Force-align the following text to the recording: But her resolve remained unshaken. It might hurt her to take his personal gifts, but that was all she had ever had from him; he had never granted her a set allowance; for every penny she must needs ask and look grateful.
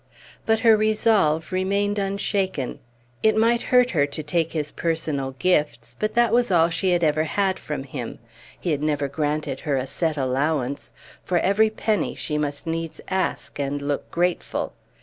But 0.47 0.61
her 0.61 0.75
resolve 0.75 1.51
remained 1.51 1.99
unshaken. 1.99 2.79
It 3.21 3.37
might 3.37 3.61
hurt 3.69 3.91
her 3.91 4.07
to 4.07 4.23
take 4.23 4.53
his 4.53 4.71
personal 4.71 5.35
gifts, 5.37 5.95
but 5.99 6.15
that 6.15 6.33
was 6.33 6.49
all 6.49 6.69
she 6.69 6.89
had 6.89 7.03
ever 7.03 7.25
had 7.25 7.59
from 7.59 7.83
him; 7.83 8.17
he 8.59 8.71
had 8.71 8.81
never 8.81 9.07
granted 9.07 9.59
her 9.59 9.77
a 9.77 9.85
set 9.85 10.17
allowance; 10.17 10.91
for 11.23 11.37
every 11.37 11.69
penny 11.69 12.15
she 12.15 12.39
must 12.39 12.65
needs 12.65 12.99
ask 13.09 13.59
and 13.59 13.79
look 13.79 14.09
grateful. 14.09 14.73